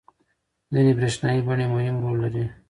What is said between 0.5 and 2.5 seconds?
ځینې برېښنايي بڼې مهم رول لري.